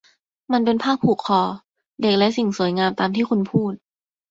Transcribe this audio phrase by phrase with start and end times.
[0.51, 1.41] มันเป็นผ้าผูกคอ
[2.01, 3.73] เด็กและสิ่งสวยงามตามที่คุณพูด